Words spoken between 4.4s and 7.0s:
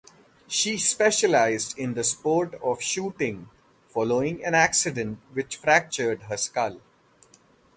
an accident which fractured her skull.